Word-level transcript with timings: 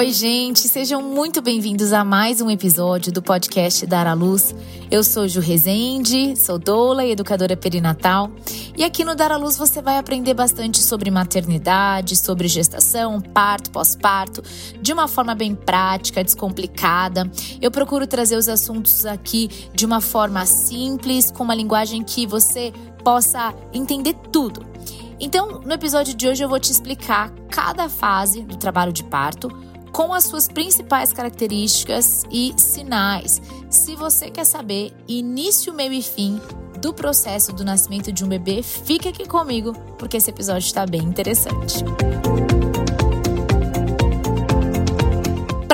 Oi, 0.00 0.12
gente, 0.12 0.60
sejam 0.60 1.02
muito 1.02 1.42
bem-vindos 1.42 1.92
a 1.92 2.02
mais 2.02 2.40
um 2.40 2.50
episódio 2.50 3.12
do 3.12 3.20
podcast 3.20 3.84
Dar 3.86 4.06
à 4.06 4.14
Luz. 4.14 4.54
Eu 4.90 5.04
sou 5.04 5.28
Ju 5.28 5.40
Rezende, 5.40 6.34
sou 6.36 6.58
doula 6.58 7.04
e 7.04 7.10
educadora 7.10 7.54
perinatal. 7.54 8.30
E 8.76 8.82
aqui 8.82 9.04
no 9.04 9.14
Dar 9.14 9.30
à 9.30 9.36
Luz 9.36 9.58
você 9.58 9.82
vai 9.82 9.98
aprender 9.98 10.32
bastante 10.32 10.82
sobre 10.82 11.10
maternidade, 11.10 12.16
sobre 12.16 12.48
gestação, 12.48 13.20
parto, 13.20 13.70
pós-parto, 13.70 14.42
de 14.80 14.90
uma 14.90 15.06
forma 15.06 15.34
bem 15.34 15.54
prática, 15.54 16.24
descomplicada. 16.24 17.30
Eu 17.60 17.70
procuro 17.70 18.06
trazer 18.06 18.36
os 18.36 18.48
assuntos 18.48 19.04
aqui 19.04 19.50
de 19.74 19.84
uma 19.84 20.00
forma 20.00 20.46
simples, 20.46 21.30
com 21.30 21.44
uma 21.44 21.54
linguagem 21.54 22.02
que 22.02 22.26
você 22.26 22.72
possa 23.04 23.54
entender 23.74 24.14
tudo. 24.32 24.69
Então, 25.20 25.60
no 25.60 25.72
episódio 25.72 26.14
de 26.14 26.26
hoje 26.26 26.42
eu 26.42 26.48
vou 26.48 26.58
te 26.58 26.72
explicar 26.72 27.30
cada 27.50 27.88
fase 27.88 28.42
do 28.42 28.56
trabalho 28.56 28.92
de 28.92 29.04
parto 29.04 29.48
com 29.92 30.14
as 30.14 30.24
suas 30.24 30.48
principais 30.48 31.12
características 31.12 32.24
e 32.30 32.54
sinais. 32.56 33.42
Se 33.68 33.94
você 33.94 34.30
quer 34.30 34.44
saber 34.44 34.92
início, 35.06 35.74
meio 35.74 35.92
e 35.92 36.02
fim 36.02 36.40
do 36.80 36.94
processo 36.94 37.52
do 37.52 37.64
nascimento 37.64 38.10
de 38.10 38.24
um 38.24 38.28
bebê, 38.28 38.62
fique 38.62 39.08
aqui 39.08 39.28
comigo, 39.28 39.74
porque 39.98 40.16
esse 40.16 40.30
episódio 40.30 40.66
está 40.66 40.86
bem 40.86 41.02
interessante. 41.02 41.84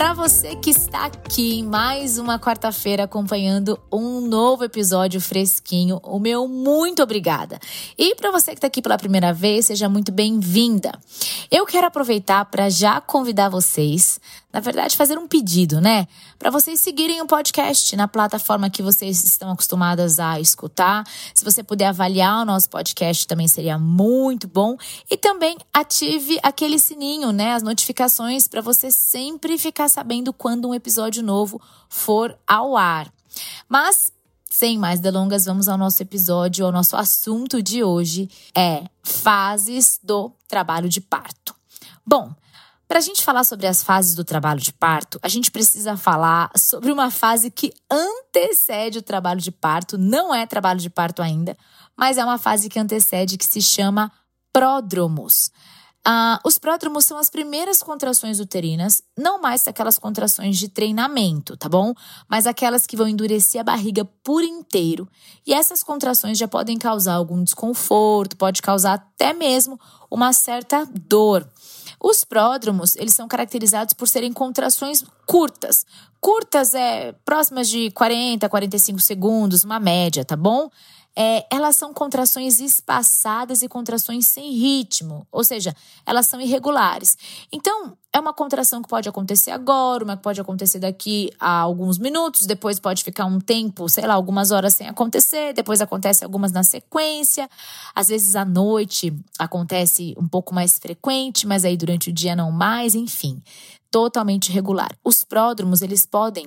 Para 0.06 0.15
você 0.15 0.55
que 0.55 0.70
está 0.70 1.06
aqui 1.06 1.59
em 1.59 1.65
mais 1.65 2.16
uma 2.16 2.38
quarta-feira 2.38 3.02
acompanhando 3.02 3.77
um 3.92 4.20
novo 4.20 4.62
episódio 4.62 5.20
fresquinho, 5.20 5.98
o 6.01 6.20
meu 6.20 6.47
muito 6.47 7.02
obrigada. 7.02 7.59
E 7.98 8.14
para 8.14 8.30
você 8.30 8.52
que 8.52 8.59
está 8.59 8.69
aqui 8.69 8.80
pela 8.80 8.97
primeira 8.97 9.33
vez, 9.33 9.66
seja 9.66 9.88
muito 9.88 10.12
bem-vinda. 10.12 10.92
Eu 11.50 11.66
quero 11.66 11.88
aproveitar 11.88 12.45
para 12.45 12.70
já 12.70 13.00
convidar 13.00 13.48
vocês 13.48 14.20
na 14.56 14.60
verdade, 14.60 14.96
fazer 14.96 15.18
um 15.18 15.28
pedido, 15.28 15.82
né? 15.82 16.08
Para 16.38 16.48
vocês 16.48 16.80
seguirem 16.80 17.20
o 17.20 17.26
podcast 17.26 17.94
na 17.94 18.08
plataforma 18.08 18.70
que 18.70 18.82
vocês 18.82 19.22
estão 19.22 19.50
acostumadas 19.50 20.18
a 20.18 20.40
escutar. 20.40 21.04
Se 21.34 21.44
você 21.44 21.62
puder 21.62 21.88
avaliar 21.88 22.40
o 22.40 22.44
nosso 22.46 22.70
podcast, 22.70 23.27
também 23.27 23.46
seria 23.48 23.78
muito 23.78 24.48
bom. 24.48 24.78
E 25.10 25.16
também 25.18 25.58
ative 25.74 26.38
aquele 26.42 26.78
sininho, 26.78 27.32
né? 27.32 27.52
As 27.52 27.62
notificações 27.62 28.48
para 28.48 28.62
você 28.62 28.90
sempre 28.90 29.58
ficar 29.58 29.90
sabendo 29.90 30.32
quando 30.32 30.70
um 30.70 30.74
episódio 30.74 31.22
novo 31.22 31.60
for 31.90 32.34
ao 32.46 32.78
ar. 32.78 33.12
Mas 33.68 34.10
sem 34.48 34.78
mais 34.78 35.00
delongas, 35.00 35.44
vamos 35.44 35.68
ao 35.68 35.77
nosso 35.77 36.02
episódio, 36.02 36.64
ao 36.64 36.72
nosso 36.72 36.96
assunto 36.96 37.62
de 37.62 37.84
hoje 37.84 38.27
é 38.56 38.84
fases 39.02 40.00
do 40.02 40.32
trabalho 40.48 40.88
de 40.88 41.02
parto. 41.02 41.54
Bom, 42.06 42.32
para 42.89 42.98
a 42.98 43.03
gente 43.03 43.25
falar 43.25 43.45
sobre 43.45 43.67
as 43.67 43.83
fases 43.83 44.15
do 44.15 44.25
trabalho 44.25 44.61
de 44.61 44.73
parto, 44.73 45.19
a 45.23 45.29
gente 45.29 45.51
precisa 45.51 45.97
falar 45.97 46.51
sobre 46.56 46.92
uma 46.92 47.11
fase 47.11 47.51
que 47.51 47.73
antecede 47.91 48.98
o 48.98 49.03
trabalho 49.03 49.41
de 49.41 49.51
parto, 49.51 49.98
não 49.98 50.34
é 50.34 50.47
trabalho 50.47 50.81
de 50.81 50.91
parto 50.91 51.23
ainda, 51.23 51.57
mas 51.97 52.19
é 52.19 52.25
uma 52.25 52.39
fase 52.39 52.69
que 52.69 52.79
antecede 52.79 53.39
que 53.39 53.45
se 53.45 53.61
chama 53.61 54.12
pródromos. 54.53 55.51
Ah, 56.09 56.41
os 56.45 56.57
pródromos 56.57 57.05
são 57.05 57.19
as 57.19 57.29
primeiras 57.29 57.83
contrações 57.83 58.39
uterinas, 58.39 59.03
não 59.19 59.41
mais 59.41 59.67
aquelas 59.67 59.98
contrações 59.98 60.57
de 60.57 60.69
treinamento, 60.69 61.57
tá 61.57 61.69
bom? 61.69 61.92
Mas 62.29 62.47
aquelas 62.47 62.87
que 62.87 62.97
vão 62.97 63.09
endurecer 63.09 63.61
a 63.61 63.64
barriga 63.64 64.05
por 64.23 64.45
inteiro. 64.45 65.09
E 65.45 65.53
essas 65.53 65.83
contrações 65.83 66.39
já 66.39 66.47
podem 66.47 66.79
causar 66.79 67.14
algum 67.14 67.42
desconforto, 67.42 68.37
pode 68.37 68.62
causar 68.62 68.95
até 68.95 69.33
mesmo 69.33 69.81
uma 70.09 70.33
certa 70.33 70.87
dor. 70.87 71.51
Os 72.01 72.25
pródromos, 72.25 72.97
eles 72.97 73.15
são 73.15 73.29
caracterizados 73.29 73.95
por 73.95 74.09
serem 74.09 74.33
contrações 74.33 75.05
curtas. 75.27 75.87
Curtas 76.20 76.75
é 76.75 77.12
próximas 77.25 77.69
de 77.69 77.91
40, 77.91 78.48
45 78.48 78.98
segundos, 79.01 79.64
uma 79.64 79.79
média, 79.79 80.25
tá 80.25 80.36
bom? 80.36 80.70
É, 81.18 81.46
elas 81.50 81.77
são 81.77 81.94
contrações 81.94 82.60
espaçadas 82.60 83.62
e 83.62 83.68
contrações 83.68 84.27
sem 84.27 84.52
ritmo, 84.52 85.27
ou 85.32 85.42
seja, 85.42 85.74
elas 86.04 86.27
são 86.27 86.38
irregulares. 86.38 87.16
Então, 87.50 87.96
é 88.12 88.20
uma 88.20 88.34
contração 88.34 88.82
que 88.82 88.88
pode 88.88 89.08
acontecer 89.08 89.50
agora, 89.50 90.04
uma 90.04 90.16
que 90.16 90.22
pode 90.22 90.40
acontecer 90.40 90.78
daqui 90.78 91.30
a 91.40 91.60
alguns 91.60 91.98
minutos, 91.98 92.46
depois 92.46 92.78
pode 92.78 93.02
ficar 93.02 93.24
um 93.24 93.40
tempo, 93.40 93.88
sei 93.88 94.06
lá, 94.06 94.12
algumas 94.12 94.50
horas 94.50 94.74
sem 94.74 94.88
acontecer, 94.88 95.54
depois 95.54 95.80
acontece 95.80 96.22
algumas 96.22 96.52
na 96.52 96.62
sequência. 96.62 97.48
Às 97.94 98.08
vezes 98.08 98.36
à 98.36 98.44
noite 98.44 99.14
acontece 99.38 100.14
um 100.18 100.28
pouco 100.28 100.54
mais 100.54 100.78
frequente, 100.78 101.46
mas 101.46 101.64
aí 101.64 101.77
durante 101.77 102.10
o 102.10 102.12
dia 102.12 102.36
não 102.36 102.50
mais, 102.50 102.94
enfim, 102.94 103.42
totalmente 103.90 104.50
irregular. 104.50 104.90
Os 105.02 105.24
pródromos, 105.24 105.80
eles 105.80 106.04
podem 106.04 106.46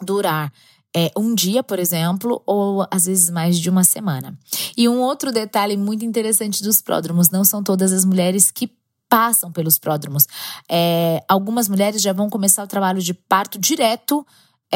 durar 0.00 0.52
é, 0.96 1.10
um 1.16 1.34
dia, 1.34 1.62
por 1.62 1.78
exemplo, 1.78 2.40
ou 2.46 2.86
às 2.90 3.04
vezes 3.04 3.28
mais 3.28 3.58
de 3.58 3.68
uma 3.68 3.82
semana. 3.82 4.38
E 4.76 4.88
um 4.88 5.00
outro 5.00 5.32
detalhe 5.32 5.76
muito 5.76 6.04
interessante 6.04 6.62
dos 6.62 6.80
pródromos: 6.80 7.30
não 7.30 7.44
são 7.44 7.62
todas 7.62 7.92
as 7.92 8.04
mulheres 8.04 8.50
que 8.50 8.70
passam 9.08 9.50
pelos 9.50 9.78
pródromos. 9.78 10.26
É, 10.68 11.22
algumas 11.28 11.68
mulheres 11.68 12.00
já 12.00 12.12
vão 12.12 12.30
começar 12.30 12.62
o 12.62 12.66
trabalho 12.66 13.02
de 13.02 13.12
parto 13.12 13.58
direto. 13.58 14.24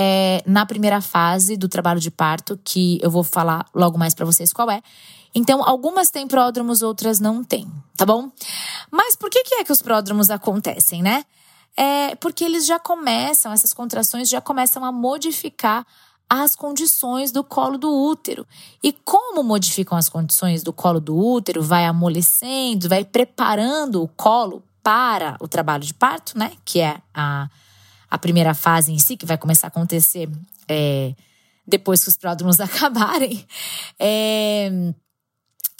É, 0.00 0.44
na 0.46 0.64
primeira 0.64 1.00
fase 1.00 1.56
do 1.56 1.68
trabalho 1.68 1.98
de 1.98 2.10
parto, 2.10 2.60
que 2.62 3.00
eu 3.02 3.10
vou 3.10 3.24
falar 3.24 3.66
logo 3.74 3.98
mais 3.98 4.14
para 4.14 4.24
vocês 4.24 4.52
qual 4.52 4.70
é. 4.70 4.80
Então, 5.34 5.66
algumas 5.66 6.10
têm 6.10 6.26
pródromos, 6.28 6.82
outras 6.82 7.18
não 7.18 7.42
têm, 7.42 7.66
tá 7.96 8.06
bom? 8.06 8.30
Mas 8.92 9.16
por 9.16 9.28
que, 9.28 9.42
que 9.42 9.54
é 9.56 9.64
que 9.64 9.72
os 9.72 9.82
pródromos 9.82 10.30
acontecem, 10.30 11.02
né? 11.02 11.24
É 11.76 12.14
porque 12.16 12.44
eles 12.44 12.64
já 12.64 12.78
começam, 12.78 13.52
essas 13.52 13.72
contrações 13.72 14.28
já 14.28 14.40
começam 14.40 14.84
a 14.84 14.92
modificar 14.92 15.84
as 16.28 16.54
condições 16.54 17.32
do 17.32 17.42
colo 17.42 17.78
do 17.78 17.90
útero. 17.90 18.46
E 18.82 18.92
como 18.92 19.42
modificam 19.42 19.96
as 19.96 20.08
condições 20.08 20.62
do 20.62 20.72
colo 20.72 21.00
do 21.00 21.16
útero, 21.16 21.62
vai 21.62 21.86
amolecendo, 21.86 22.88
vai 22.88 23.04
preparando 23.04 24.02
o 24.02 24.08
colo 24.08 24.62
para 24.82 25.36
o 25.40 25.48
trabalho 25.48 25.84
de 25.84 25.94
parto, 25.94 26.38
né? 26.38 26.52
Que 26.64 26.80
é 26.80 27.00
a, 27.14 27.48
a 28.10 28.18
primeira 28.18 28.54
fase 28.54 28.92
em 28.92 28.98
si, 28.98 29.16
que 29.16 29.26
vai 29.26 29.38
começar 29.38 29.66
a 29.66 29.68
acontecer 29.68 30.28
é, 30.68 31.14
depois 31.66 32.02
que 32.02 32.08
os 32.08 32.16
pródromos 32.16 32.60
acabarem. 32.60 33.46
É, 33.98 34.70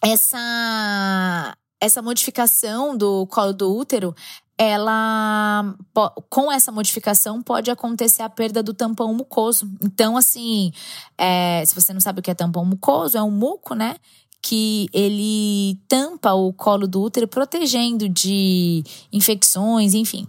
essa, 0.02 1.56
essa 1.80 2.00
modificação 2.00 2.96
do 2.96 3.26
colo 3.26 3.52
do 3.52 3.74
útero, 3.74 4.14
ela 4.58 5.72
com 6.28 6.50
essa 6.50 6.72
modificação 6.72 7.40
pode 7.40 7.70
acontecer 7.70 8.22
a 8.22 8.28
perda 8.28 8.60
do 8.60 8.74
tampão 8.74 9.14
mucoso. 9.14 9.70
Então, 9.82 10.16
assim, 10.16 10.72
é, 11.16 11.64
se 11.64 11.74
você 11.74 11.92
não 11.92 12.00
sabe 12.00 12.18
o 12.18 12.22
que 12.22 12.30
é 12.30 12.34
tampão 12.34 12.64
mucoso, 12.64 13.16
é 13.16 13.22
um 13.22 13.30
muco, 13.30 13.74
né? 13.74 13.94
Que 14.42 14.88
ele 14.92 15.78
tampa 15.88 16.32
o 16.32 16.52
colo 16.52 16.88
do 16.88 17.02
útero, 17.02 17.28
protegendo 17.28 18.08
de 18.08 18.82
infecções, 19.12 19.94
enfim. 19.94 20.26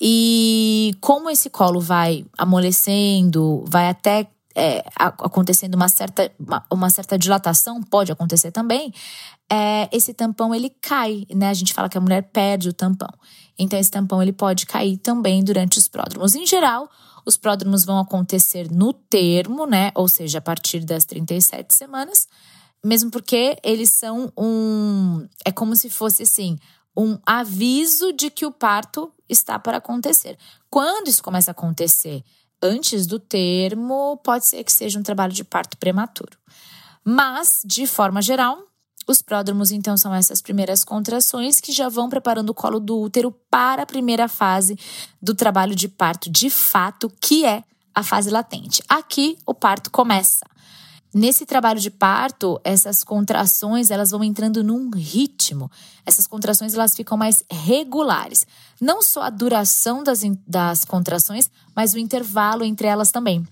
E 0.00 0.92
como 1.00 1.30
esse 1.30 1.48
colo 1.48 1.80
vai 1.80 2.24
amolecendo, 2.36 3.64
vai 3.68 3.88
até 3.88 4.28
é, 4.54 4.84
acontecendo 4.96 5.74
uma 5.74 5.88
certa, 5.88 6.30
uma, 6.38 6.64
uma, 6.70 6.90
certa 6.90 7.18
dilatação, 7.18 7.82
pode 7.82 8.10
acontecer 8.10 8.50
também, 8.50 8.92
é, 9.50 9.88
esse 9.92 10.12
tampão 10.12 10.54
ele 10.54 10.70
cai, 10.80 11.26
né? 11.34 11.48
A 11.48 11.54
gente 11.54 11.72
fala 11.72 11.88
que 11.88 11.98
a 11.98 12.00
mulher 12.00 12.22
perde 12.32 12.68
o 12.68 12.72
tampão. 12.72 13.12
Então, 13.58 13.78
esse 13.78 13.90
tampão 13.90 14.22
ele 14.22 14.32
pode 14.32 14.66
cair 14.66 14.96
também 14.96 15.44
durante 15.44 15.78
os 15.78 15.86
pródromos. 15.86 16.34
Em 16.34 16.46
geral, 16.46 16.88
os 17.24 17.36
pródromos 17.36 17.84
vão 17.84 17.98
acontecer 17.98 18.70
no 18.70 18.92
termo, 18.92 19.66
né? 19.66 19.92
Ou 19.94 20.08
seja, 20.08 20.38
a 20.38 20.42
partir 20.42 20.80
das 20.80 21.04
37 21.04 21.74
semanas, 21.74 22.26
mesmo 22.84 23.10
porque 23.10 23.56
eles 23.62 23.90
são 23.90 24.32
um. 24.36 25.26
É 25.44 25.52
como 25.52 25.76
se 25.76 25.90
fosse 25.90 26.22
assim. 26.22 26.58
Um 26.96 27.18
aviso 27.24 28.12
de 28.12 28.30
que 28.30 28.44
o 28.44 28.50
parto 28.50 29.12
está 29.28 29.58
para 29.58 29.76
acontecer. 29.76 30.36
Quando 30.68 31.08
isso 31.08 31.22
começa 31.22 31.50
a 31.50 31.52
acontecer 31.52 32.24
antes 32.62 33.06
do 33.06 33.18
termo, 33.18 34.18
pode 34.24 34.46
ser 34.46 34.64
que 34.64 34.72
seja 34.72 34.98
um 34.98 35.02
trabalho 35.02 35.32
de 35.32 35.44
parto 35.44 35.76
prematuro. 35.76 36.38
Mas, 37.04 37.60
de 37.64 37.86
forma 37.86 38.20
geral, 38.20 38.58
os 39.06 39.22
pródromos, 39.22 39.70
então, 39.70 39.96
são 39.96 40.14
essas 40.14 40.42
primeiras 40.42 40.84
contrações 40.84 41.60
que 41.60 41.72
já 41.72 41.88
vão 41.88 42.08
preparando 42.08 42.50
o 42.50 42.54
colo 42.54 42.78
do 42.78 43.00
útero 43.00 43.32
para 43.50 43.82
a 43.82 43.86
primeira 43.86 44.28
fase 44.28 44.78
do 45.20 45.34
trabalho 45.34 45.74
de 45.74 45.88
parto, 45.88 46.30
de 46.30 46.50
fato, 46.50 47.10
que 47.20 47.44
é 47.44 47.64
a 47.94 48.02
fase 48.02 48.30
latente. 48.30 48.82
Aqui 48.88 49.36
o 49.46 49.54
parto 49.54 49.90
começa. 49.90 50.46
Nesse 51.12 51.44
trabalho 51.44 51.80
de 51.80 51.90
parto, 51.90 52.60
essas 52.62 53.02
contrações 53.02 53.90
elas 53.90 54.12
vão 54.12 54.22
entrando 54.22 54.62
num 54.62 54.90
ritmo. 54.90 55.68
Essas 56.06 56.26
contrações 56.26 56.72
elas 56.72 56.94
ficam 56.94 57.18
mais 57.18 57.42
regulares. 57.50 58.46
Não 58.80 59.02
só 59.02 59.22
a 59.22 59.30
duração 59.30 60.04
das, 60.04 60.22
das 60.46 60.84
contrações, 60.84 61.50
mas 61.74 61.94
o 61.94 61.98
intervalo 61.98 62.64
entre 62.64 62.86
elas 62.86 63.10
também. 63.10 63.46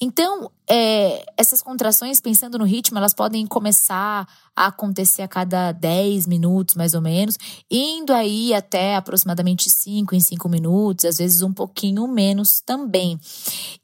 Então, 0.00 0.50
é, 0.68 1.24
essas 1.36 1.62
contrações, 1.62 2.20
pensando 2.20 2.58
no 2.58 2.64
ritmo, 2.64 2.98
elas 2.98 3.14
podem 3.14 3.46
começar 3.46 4.26
a 4.56 4.66
acontecer 4.66 5.22
a 5.22 5.28
cada 5.28 5.70
10 5.70 6.26
minutos, 6.26 6.74
mais 6.74 6.94
ou 6.94 7.00
menos, 7.00 7.38
indo 7.70 8.12
aí 8.12 8.52
até 8.52 8.96
aproximadamente 8.96 9.70
5 9.70 10.14
em 10.14 10.20
5 10.20 10.48
minutos, 10.48 11.04
às 11.04 11.18
vezes 11.18 11.42
um 11.42 11.52
pouquinho 11.52 12.08
menos 12.08 12.60
também. 12.60 13.20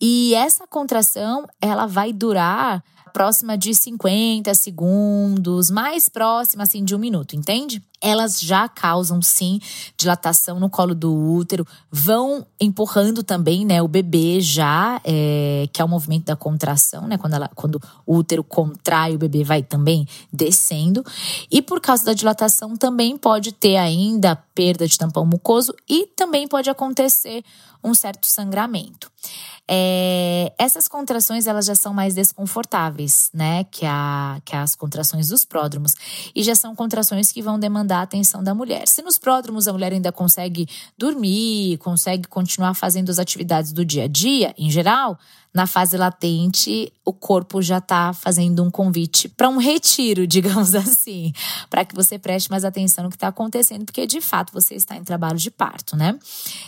E 0.01 0.35
essa 0.35 0.67
contração, 0.67 1.47
ela 1.61 1.87
vai 1.87 2.13
durar 2.13 2.83
próxima 3.11 3.59
de 3.59 3.75
50 3.75 4.55
segundos, 4.55 5.71
mais 5.71 6.09
próxima 6.09 6.63
assim 6.63 6.85
de 6.85 6.95
um 6.95 6.99
minuto, 6.99 7.37
entende? 7.37 7.83
Elas 8.03 8.41
já 8.41 8.69
causam 8.69 9.21
sim 9.21 9.61
dilatação 9.97 10.59
no 10.59 10.71
colo 10.71 10.95
do 10.95 11.15
útero, 11.15 11.67
vão 11.91 12.47
empurrando 12.61 13.23
também, 13.23 13.65
né, 13.65 13.83
o 13.83 13.89
bebê 13.89 14.41
já, 14.41 15.01
é, 15.05 15.69
que 15.73 15.83
é 15.83 15.85
o 15.85 15.89
movimento 15.89 16.25
da 16.25 16.37
contração, 16.37 17.07
né, 17.07 17.19
quando, 17.19 17.35
ela, 17.35 17.51
quando 17.55 17.81
o 18.07 18.17
útero 18.17 18.43
contrai, 18.43 19.15
o 19.15 19.19
bebê 19.19 19.45
vai 19.45 19.63
também 19.63 20.07
descendo. 20.33 21.05
E 21.51 21.61
por 21.61 21.81
causa 21.81 22.05
da 22.05 22.15
dilatação 22.15 22.77
também 22.77 23.17
pode 23.17 23.53
ter 23.53 23.77
ainda 23.77 24.37
perda 24.55 24.87
de 24.87 24.97
tampão 24.97 25.27
mucoso 25.27 25.75
e 25.89 26.07
também 26.07 26.49
pode 26.49 26.71
acontecer 26.71 27.43
um 27.83 27.95
certo 27.95 28.27
sangramento. 28.27 29.11
É, 29.73 30.53
essas 30.59 30.89
contrações 30.89 31.47
elas 31.47 31.65
já 31.65 31.75
são 31.75 31.95
mais 31.95 32.15
desconfortáveis, 32.15 33.31
né, 33.33 33.65
que, 33.65 33.87
a, 33.87 34.41
que 34.45 34.57
as 34.57 34.75
contrações 34.75 35.29
dos 35.29 35.45
pródromos 35.45 35.95
e 36.35 36.43
já 36.43 36.55
são 36.55 36.75
contrações 36.75 37.31
que 37.31 37.41
vão 37.41 37.59
demandar 37.59 37.90
a 37.99 38.03
atenção 38.03 38.43
da 38.43 38.55
mulher. 38.55 38.87
Se 38.89 39.03
nos 39.03 39.19
pródromos 39.19 39.69
a 39.69 39.73
mulher 39.73 39.93
ainda 39.93 40.13
consegue 40.13 40.67
dormir, 40.97 41.79
consegue 41.79 42.29
continuar 42.29 42.75
fazendo 42.75 43.11
as 43.11 43.19
atividades 43.19 43.73
do 43.73 43.85
dia 43.85 44.05
a 44.05 44.09
dia, 44.09 44.55
em 44.57 44.71
geral, 44.71 45.19
na 45.53 45.67
fase 45.67 45.97
latente, 45.97 46.93
o 47.05 47.13
corpo 47.13 47.61
já 47.61 47.79
está 47.79 48.13
fazendo 48.13 48.63
um 48.63 48.71
convite 48.71 49.29
para 49.29 49.49
um 49.49 49.57
retiro, 49.57 50.25
digamos 50.27 50.77
assim, 50.77 51.33
para 51.69 51.85
que 51.85 51.95
você 51.95 52.19
preste 52.19 52.49
mais 52.49 52.65
atenção 52.65 53.05
no 53.05 53.11
que 53.11 53.17
está 53.17 53.29
acontecendo, 53.29 53.85
porque 53.85 54.07
de 54.07 54.21
fato 54.21 54.53
você 54.53 54.77
está 54.77 54.97
em 54.97 55.03
trabalho 55.03 55.39
de 55.39 55.51
parto, 55.51 55.97
né? 55.97 56.17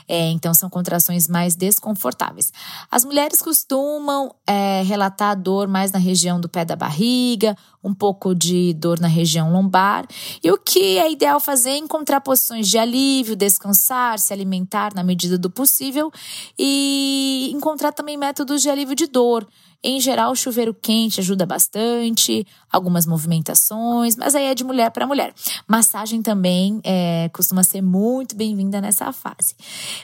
É, 0.09 0.31
então 0.31 0.53
são 0.53 0.69
contrações 0.69 1.29
mais 1.29 1.55
desconfortáveis. 1.55 2.53
As 2.91 3.05
mulheres 3.05 3.41
costumam 3.41 4.35
é, 4.47 4.83
relatar 4.83 5.41
dor 5.41 5.69
mais 5.69 5.93
na 5.93 5.99
região 5.99 6.41
do 6.41 6.49
pé 6.49 6.65
da 6.65 6.75
barriga, 6.75 7.57
um 7.83 7.93
pouco 7.93 8.35
de 8.35 8.73
dor 8.75 9.01
na 9.01 9.09
região 9.09 9.53
lombar. 9.53 10.07
E 10.43 10.51
o 10.51 10.59
que 10.59 10.99
é 10.99 11.11
ideal 11.11 11.41
fazer 11.41 11.71
é 11.71 11.79
encontrar 11.79 12.21
posições 12.21 12.69
de 12.69 12.79
alívio, 12.79 13.35
descansar, 13.35 14.19
se 14.19 14.33
alimentar 14.33 14.95
na 14.95 15.03
medida 15.03 15.37
do 15.37 15.51
possível 15.51 16.11
e 16.59 17.51
encontrar 17.53 17.93
também 17.93 18.17
métodos 18.17 18.63
de 18.63 18.71
alívio 18.71 18.95
de 18.95 19.07
dor. 19.07 19.47
Em 19.85 20.01
geral, 20.01 20.37
chuveiro 20.37 20.73
quente 20.73 21.19
ajuda 21.19 21.45
bastante, 21.45 22.47
algumas 22.71 23.05
movimentações, 23.05 24.15
mas 24.15 24.37
aí 24.37 24.45
é 24.45 24.55
de 24.55 24.63
mulher 24.63 24.93
para 24.93 25.09
mulher. 25.09 25.35
Massagem 25.67 26.23
também 26.23 26.81
é, 26.85 27.29
costuma 27.33 27.65
ser 27.65 27.83
muito 27.83 28.37
bem-vinda 28.37 28.81
nessa 28.81 29.13
fase. 29.13 29.57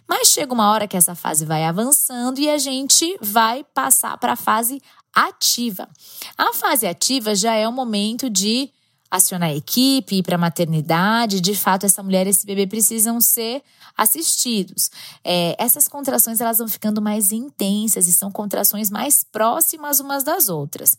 Mas 0.09 0.29
chega 0.29 0.53
uma 0.53 0.73
hora 0.73 0.89
que 0.89 0.97
essa 0.97 1.15
fase 1.15 1.45
vai 1.45 1.65
avançando 1.65 2.41
e 2.41 2.51
a 2.51 2.59
gente 2.59 3.17
vai 3.23 3.65
passar 3.73 4.19
para 4.19 4.33
a 4.33 4.37
fase 4.37 4.83
ativa. 5.15 5.89
A 6.37 6.53
fase 6.53 6.87
ativa 6.87 7.35
já 7.35 7.55
é 7.55 7.67
o 7.67 7.73
momento 7.73 8.29
de 8.31 8.71
acionar 9.11 9.51
a 9.51 9.55
equipe, 9.55 10.17
ir 10.17 10.23
para 10.23 10.37
a 10.37 10.39
maternidade. 10.39 11.41
De 11.41 11.55
fato, 11.55 11.87
essa 11.87 12.03
mulher 12.03 12.27
e 12.27 12.31
esse 12.31 12.45
bebê 12.45 12.67
precisam 12.67 13.21
ser 13.21 13.63
assistidos. 13.97 14.91
É, 15.25 15.57
essas 15.59 15.89
contrações 15.89 16.41
elas 16.41 16.59
vão 16.59 16.69
ficando 16.69 17.01
mais 17.01 17.33
intensas 17.33 18.07
e 18.07 18.13
são 18.13 18.31
contrações 18.31 18.91
mais 18.91 19.25
próximas 19.25 19.99
umas 19.99 20.23
das 20.23 20.49
outras. 20.49 20.97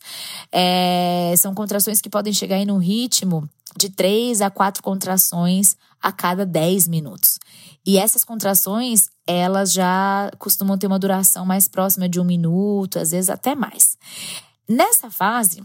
É, 0.52 1.32
são 1.38 1.54
contrações 1.54 2.00
que 2.00 2.10
podem 2.10 2.32
chegar 2.32 2.58
em 2.58 2.70
um 2.70 2.78
ritmo 2.78 3.48
de 3.76 3.88
três 3.88 4.40
a 4.40 4.50
quatro 4.50 4.82
contrações 4.82 5.76
a 6.02 6.10
cada 6.10 6.44
10 6.44 6.88
minutos. 6.88 7.38
E 7.86 7.98
essas 7.98 8.24
contrações, 8.24 9.08
elas 9.30 9.72
já 9.72 10.30
costumam 10.38 10.78
ter 10.78 10.86
uma 10.86 10.98
duração 10.98 11.44
mais 11.46 11.68
próxima 11.68 12.08
de 12.08 12.20
um 12.20 12.24
minuto, 12.24 12.98
às 12.98 13.10
vezes 13.10 13.30
até 13.30 13.54
mais. 13.54 13.96
Nessa 14.68 15.10
fase, 15.10 15.62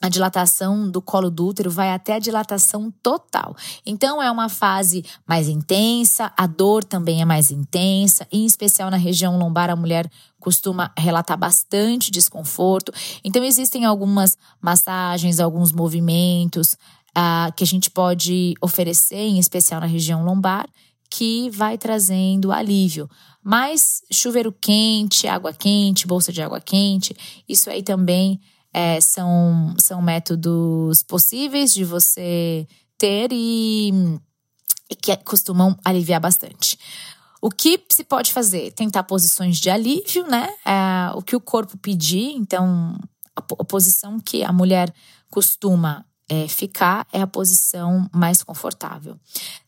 a 0.00 0.08
dilatação 0.08 0.88
do 0.88 1.02
colo 1.02 1.28
do 1.28 1.48
útero 1.48 1.70
vai 1.70 1.92
até 1.92 2.14
a 2.14 2.18
dilatação 2.18 2.92
total. 3.02 3.56
Então, 3.84 4.22
é 4.22 4.30
uma 4.30 4.48
fase 4.48 5.04
mais 5.26 5.48
intensa, 5.48 6.32
a 6.36 6.46
dor 6.46 6.84
também 6.84 7.20
é 7.20 7.24
mais 7.24 7.50
intensa, 7.50 8.26
em 8.30 8.46
especial 8.46 8.90
na 8.90 8.96
região 8.96 9.36
lombar, 9.36 9.70
a 9.70 9.76
mulher 9.76 10.08
costuma 10.38 10.92
relatar 10.96 11.36
bastante 11.36 12.12
desconforto. 12.12 12.92
Então, 13.24 13.42
existem 13.42 13.84
algumas 13.84 14.36
massagens, 14.62 15.40
alguns 15.40 15.72
movimentos 15.72 16.74
uh, 17.10 17.52
que 17.56 17.64
a 17.64 17.66
gente 17.66 17.90
pode 17.90 18.54
oferecer, 18.60 19.16
em 19.16 19.38
especial 19.38 19.80
na 19.80 19.86
região 19.86 20.24
lombar, 20.24 20.68
que 21.10 21.50
vai 21.50 21.78
trazendo 21.78 22.52
alívio. 22.52 23.08
Mas 23.42 24.02
chuveiro 24.12 24.52
quente, 24.52 25.26
água 25.26 25.52
quente, 25.52 26.06
bolsa 26.06 26.32
de 26.32 26.42
água 26.42 26.60
quente, 26.60 27.16
isso 27.48 27.70
aí 27.70 27.82
também 27.82 28.40
é, 28.72 29.00
são, 29.00 29.74
são 29.78 30.02
métodos 30.02 31.02
possíveis 31.02 31.72
de 31.72 31.84
você 31.84 32.66
ter 32.96 33.30
e, 33.32 33.90
e 34.90 34.94
que 34.94 35.16
costumam 35.18 35.76
aliviar 35.84 36.20
bastante. 36.20 36.78
O 37.40 37.50
que 37.50 37.80
se 37.88 38.02
pode 38.02 38.32
fazer? 38.32 38.72
Tentar 38.72 39.04
posições 39.04 39.58
de 39.58 39.70
alívio, 39.70 40.26
né? 40.26 40.48
É, 40.66 41.12
o 41.14 41.22
que 41.22 41.36
o 41.36 41.40
corpo 41.40 41.78
pedir. 41.78 42.32
Então, 42.32 42.98
a, 43.34 43.40
a 43.40 43.64
posição 43.64 44.18
que 44.18 44.42
a 44.42 44.52
mulher 44.52 44.92
costuma 45.30 46.04
é, 46.28 46.46
ficar 46.46 47.06
é 47.12 47.20
a 47.20 47.26
posição 47.26 48.08
mais 48.12 48.42
confortável. 48.42 49.18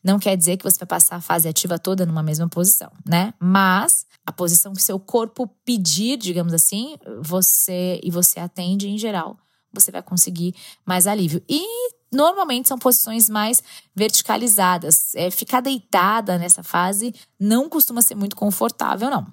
Não 0.04 0.18
quer 0.18 0.36
dizer 0.36 0.56
que 0.56 0.64
você 0.64 0.78
vai 0.78 0.86
passar 0.86 1.16
a 1.16 1.20
fase 1.20 1.48
ativa 1.48 1.78
toda 1.78 2.04
numa 2.04 2.22
mesma 2.22 2.48
posição, 2.48 2.92
né? 3.06 3.32
Mas 3.38 4.06
a 4.26 4.32
posição 4.32 4.72
que 4.72 4.82
seu 4.82 4.98
corpo 4.98 5.46
pedir, 5.64 6.16
digamos 6.16 6.52
assim, 6.52 6.96
você 7.22 8.00
e 8.02 8.10
você 8.10 8.38
atende 8.38 8.88
em 8.88 8.98
geral, 8.98 9.38
você 9.72 9.90
vai 9.90 10.02
conseguir 10.02 10.54
mais 10.84 11.06
alívio. 11.06 11.42
E 11.48 11.64
normalmente 12.12 12.68
são 12.68 12.78
posições 12.78 13.30
mais 13.30 13.62
verticalizadas. 13.94 15.14
É, 15.14 15.30
ficar 15.30 15.60
deitada 15.60 16.38
nessa 16.38 16.62
fase 16.62 17.14
não 17.38 17.68
costuma 17.68 18.02
ser 18.02 18.14
muito 18.14 18.36
confortável, 18.36 19.10
não. 19.10 19.26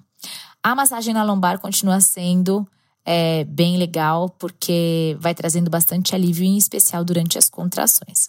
A 0.62 0.74
massagem 0.74 1.14
na 1.14 1.22
lombar 1.22 1.58
continua 1.60 2.00
sendo 2.00 2.66
é 3.10 3.42
bem 3.44 3.78
legal 3.78 4.28
porque 4.28 5.16
vai 5.18 5.34
trazendo 5.34 5.70
bastante 5.70 6.14
alívio, 6.14 6.44
em 6.44 6.58
especial 6.58 7.02
durante 7.02 7.38
as 7.38 7.48
contrações. 7.48 8.28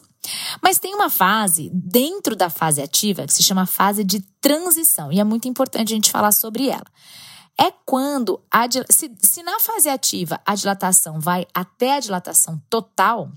Mas 0.64 0.80
tem 0.80 0.96
uma 0.96 1.10
fase 1.10 1.70
dentro 1.74 2.34
da 2.34 2.50
fase 2.50 2.82
ativa 2.82 3.26
que 3.26 3.34
se 3.34 3.44
chama 3.44 3.66
fase 3.66 4.06
de 4.06 4.22
transição 4.40 5.12
e 5.12 5.20
é 5.20 5.24
muito 5.26 5.50
importante 5.50 5.92
a 5.92 5.96
gente 5.96 6.10
falar 6.10 6.32
sobre 6.32 6.70
ela. 6.70 6.86
É 7.60 7.74
quando 7.86 8.40
a, 8.50 8.68
se, 8.90 9.12
se 9.22 9.44
na 9.44 9.60
fase 9.60 9.90
ativa 9.90 10.40
a 10.46 10.56
dilatação 10.56 11.20
vai 11.20 11.46
até 11.54 11.98
a 11.98 12.00
dilatação 12.00 12.62
total, 12.70 13.30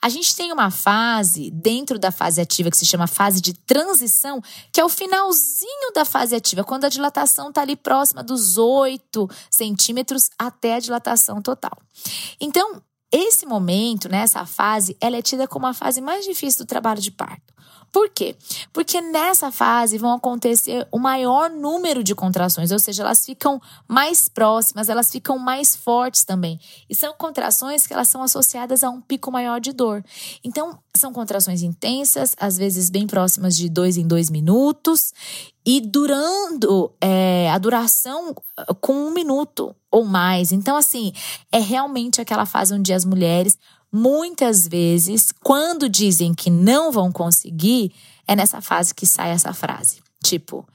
a 0.00 0.08
gente 0.08 0.34
tem 0.34 0.52
uma 0.52 0.70
fase 0.70 1.50
dentro 1.50 1.98
da 1.98 2.10
fase 2.10 2.40
ativa 2.40 2.70
que 2.70 2.76
se 2.76 2.86
chama 2.86 3.06
fase 3.06 3.40
de 3.40 3.54
transição, 3.54 4.42
que 4.72 4.80
é 4.80 4.84
o 4.84 4.88
finalzinho 4.88 5.92
da 5.94 6.04
fase 6.04 6.34
ativa, 6.34 6.64
quando 6.64 6.84
a 6.84 6.88
dilatação 6.88 7.48
está 7.48 7.62
ali 7.62 7.76
próxima 7.76 8.22
dos 8.22 8.58
8 8.58 9.28
centímetros 9.50 10.30
até 10.38 10.74
a 10.74 10.80
dilatação 10.80 11.40
total. 11.40 11.76
Então, 12.40 12.82
esse 13.12 13.46
momento, 13.46 14.08
né, 14.08 14.18
essa 14.18 14.44
fase, 14.44 14.96
ela 15.00 15.16
é 15.16 15.22
tida 15.22 15.46
como 15.46 15.66
a 15.66 15.72
fase 15.72 16.00
mais 16.00 16.24
difícil 16.24 16.64
do 16.64 16.68
trabalho 16.68 17.00
de 17.00 17.12
parto. 17.12 17.53
Por 17.94 18.10
quê? 18.10 18.34
Porque 18.72 19.00
nessa 19.00 19.52
fase 19.52 19.98
vão 19.98 20.14
acontecer 20.14 20.84
o 20.90 20.98
maior 20.98 21.48
número 21.48 22.02
de 22.02 22.12
contrações, 22.12 22.72
ou 22.72 22.78
seja, 22.80 23.04
elas 23.04 23.24
ficam 23.24 23.62
mais 23.86 24.28
próximas, 24.28 24.88
elas 24.88 25.12
ficam 25.12 25.38
mais 25.38 25.76
fortes 25.76 26.24
também. 26.24 26.58
E 26.90 26.94
são 26.94 27.14
contrações 27.16 27.86
que 27.86 27.92
elas 27.92 28.08
são 28.08 28.20
associadas 28.20 28.82
a 28.82 28.90
um 28.90 29.00
pico 29.00 29.30
maior 29.30 29.60
de 29.60 29.72
dor. 29.72 30.04
Então, 30.42 30.76
são 30.96 31.12
contrações 31.12 31.62
intensas, 31.62 32.34
às 32.36 32.58
vezes 32.58 32.90
bem 32.90 33.06
próximas 33.06 33.56
de 33.56 33.68
dois 33.68 33.96
em 33.96 34.08
dois 34.08 34.28
minutos, 34.28 35.12
e 35.64 35.80
durando 35.80 36.92
é, 37.00 37.48
a 37.48 37.58
duração 37.58 38.34
ah, 38.56 38.74
com 38.74 38.92
um 38.92 39.12
minuto 39.12 39.72
ou 39.88 40.04
mais. 40.04 40.50
Então, 40.50 40.76
assim, 40.76 41.12
é 41.52 41.60
realmente 41.60 42.20
aquela 42.20 42.44
fase 42.44 42.74
onde 42.74 42.92
as 42.92 43.04
mulheres 43.04 43.56
Muitas 43.96 44.66
vezes, 44.66 45.32
quando 45.40 45.88
dizem 45.88 46.34
que 46.34 46.50
não 46.50 46.90
vão 46.90 47.12
conseguir, 47.12 47.92
é 48.26 48.34
nessa 48.34 48.60
fase 48.60 48.92
que 48.92 49.06
sai 49.06 49.30
essa 49.30 49.52
frase. 49.52 50.02
Tipo, 50.20 50.66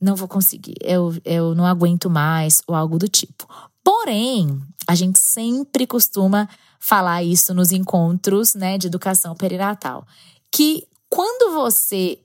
não 0.00 0.14
vou 0.14 0.28
conseguir, 0.28 0.76
eu, 0.80 1.12
eu 1.24 1.52
não 1.52 1.66
aguento 1.66 2.08
mais, 2.08 2.62
ou 2.68 2.76
algo 2.76 2.96
do 2.96 3.08
tipo. 3.08 3.48
Porém, 3.82 4.62
a 4.86 4.94
gente 4.94 5.18
sempre 5.18 5.84
costuma 5.84 6.48
falar 6.78 7.24
isso 7.24 7.52
nos 7.52 7.72
encontros, 7.72 8.54
né, 8.54 8.78
de 8.78 8.86
educação 8.86 9.34
perinatal. 9.34 10.06
Que 10.48 10.86
quando 11.08 11.52
você 11.52 12.20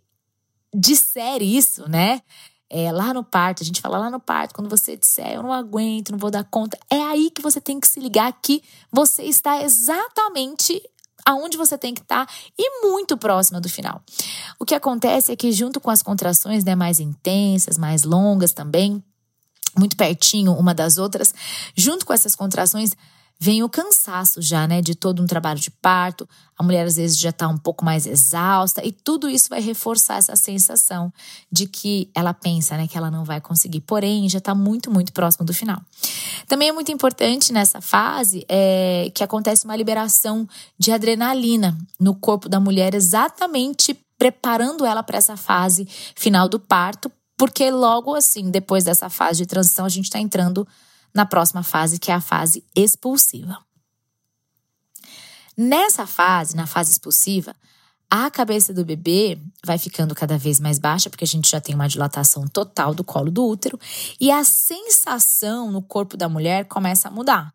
disser 0.71 1.41
isso, 1.41 1.89
né, 1.89 2.21
é, 2.77 2.91
lá 2.91 3.13
no 3.13 3.23
parto, 3.23 3.63
a 3.63 3.65
gente 3.65 3.79
fala 3.79 3.97
lá 3.97 4.09
no 4.09 4.19
parto, 4.19 4.53
quando 4.53 4.69
você 4.69 4.97
disser 4.97 5.31
eu 5.31 5.41
não 5.41 5.53
aguento, 5.53 6.11
não 6.11 6.19
vou 6.19 6.29
dar 6.29 6.43
conta, 6.43 6.77
é 6.89 7.01
aí 7.03 7.31
que 7.31 7.41
você 7.41 7.61
tem 7.61 7.79
que 7.79 7.87
se 7.87 8.01
ligar 8.01 8.37
que 8.41 8.61
você 8.91 9.23
está 9.23 9.63
exatamente 9.63 10.83
aonde 11.25 11.55
você 11.55 11.77
tem 11.77 11.93
que 11.93 12.01
estar 12.01 12.25
tá, 12.25 12.33
e 12.59 12.81
muito 12.85 13.15
próxima 13.15 13.61
do 13.61 13.69
final. 13.69 14.03
O 14.59 14.65
que 14.65 14.75
acontece 14.75 15.31
é 15.31 15.37
que 15.37 15.53
junto 15.53 15.79
com 15.79 15.89
as 15.89 16.03
contrações, 16.03 16.65
né, 16.65 16.75
mais 16.75 16.99
intensas, 16.99 17.77
mais 17.77 18.03
longas 18.03 18.51
também, 18.51 19.01
muito 19.77 19.95
pertinho 19.95 20.51
uma 20.51 20.73
das 20.73 20.97
outras, 20.97 21.33
junto 21.77 22.05
com 22.05 22.11
essas 22.11 22.35
contrações, 22.35 22.91
vem 23.39 23.63
o 23.63 23.69
cansaço 23.69 24.41
já, 24.41 24.67
né, 24.67 24.81
de 24.81 24.95
todo 24.95 25.21
um 25.21 25.25
trabalho 25.25 25.59
de 25.59 25.69
parto. 25.69 26.27
A 26.57 26.63
mulher 26.63 26.85
às 26.85 26.95
vezes 26.95 27.17
já 27.17 27.29
está 27.29 27.47
um 27.47 27.57
pouco 27.57 27.83
mais 27.83 28.05
exausta 28.05 28.85
e 28.85 28.91
tudo 28.91 29.29
isso 29.29 29.49
vai 29.49 29.59
reforçar 29.59 30.17
essa 30.17 30.35
sensação 30.35 31.11
de 31.51 31.67
que 31.67 32.09
ela 32.15 32.33
pensa, 32.33 32.77
né, 32.77 32.87
que 32.87 32.97
ela 32.97 33.11
não 33.11 33.25
vai 33.25 33.41
conseguir. 33.41 33.81
Porém, 33.81 34.29
já 34.29 34.37
está 34.37 34.55
muito, 34.55 34.89
muito 34.89 35.11
próximo 35.11 35.45
do 35.45 35.53
final. 35.53 35.81
Também 36.47 36.69
é 36.69 36.71
muito 36.71 36.91
importante 36.91 37.51
nessa 37.51 37.81
fase 37.81 38.45
é, 38.47 39.11
que 39.13 39.23
acontece 39.23 39.65
uma 39.65 39.75
liberação 39.75 40.47
de 40.79 40.91
adrenalina 40.91 41.77
no 41.99 42.15
corpo 42.15 42.47
da 42.47 42.59
mulher, 42.59 42.95
exatamente 42.95 43.97
preparando 44.17 44.85
ela 44.85 45.03
para 45.03 45.17
essa 45.17 45.35
fase 45.35 45.87
final 46.15 46.47
do 46.47 46.59
parto, 46.59 47.11
porque 47.37 47.69
logo 47.69 48.15
assim, 48.15 48.49
depois 48.49 48.85
dessa 48.85 49.09
fase 49.09 49.39
de 49.39 49.45
transição, 49.45 49.85
a 49.85 49.89
gente 49.89 50.05
está 50.05 50.19
entrando 50.19 50.65
na 51.15 51.25
próxima 51.25 51.63
fase, 51.63 51.97
que 51.97 52.11
é 52.11 52.13
a 52.13 52.21
fase 52.21 52.63
expulsiva. 52.75 53.57
Nessa 55.57 56.05
fase, 56.05 56.55
na 56.55 56.67
fase 56.67 56.91
expulsiva, 56.91 57.55
a 58.11 58.29
cabeça 58.29 58.73
do 58.73 58.83
bebê 58.83 59.39
vai 59.65 59.77
ficando 59.77 60.13
cada 60.13 60.37
vez 60.37 60.59
mais 60.59 60.77
baixa, 60.77 61.09
porque 61.09 61.23
a 61.23 61.27
gente 61.27 61.49
já 61.49 61.61
tem 61.61 61.73
uma 61.73 61.87
dilatação 61.87 62.45
total 62.45 62.93
do 62.93 63.03
colo 63.03 63.31
do 63.31 63.47
útero, 63.47 63.79
e 64.19 64.29
a 64.29 64.43
sensação 64.43 65.71
no 65.71 65.81
corpo 65.81 66.17
da 66.17 66.27
mulher 66.27 66.65
começa 66.65 67.07
a 67.07 67.11
mudar 67.11 67.54